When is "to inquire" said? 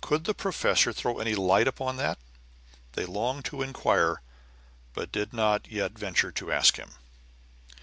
3.44-4.22